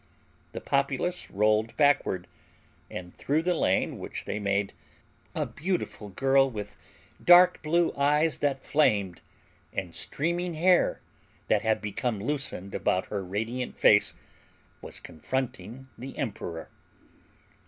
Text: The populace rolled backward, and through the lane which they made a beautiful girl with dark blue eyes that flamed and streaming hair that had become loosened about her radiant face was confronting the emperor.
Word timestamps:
The 0.53 0.61
populace 0.61 1.29
rolled 1.29 1.77
backward, 1.77 2.25
and 2.89 3.13
through 3.13 3.43
the 3.43 3.53
lane 3.53 3.99
which 3.99 4.25
they 4.25 4.39
made 4.39 4.73
a 5.35 5.45
beautiful 5.45 6.09
girl 6.09 6.49
with 6.49 6.75
dark 7.23 7.61
blue 7.61 7.93
eyes 7.95 8.39
that 8.39 8.65
flamed 8.65 9.21
and 9.71 9.93
streaming 9.93 10.55
hair 10.55 11.01
that 11.49 11.61
had 11.61 11.81
become 11.83 12.19
loosened 12.19 12.73
about 12.73 13.05
her 13.09 13.23
radiant 13.23 13.77
face 13.77 14.15
was 14.81 14.99
confronting 14.99 15.87
the 15.95 16.17
emperor. 16.17 16.71